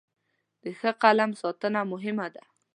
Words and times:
د 0.63 0.65
ښه 0.79 0.91
قلم 1.01 1.31
ساتنه 1.41 1.81
مهمه 1.91 2.27
ده. 2.35 2.43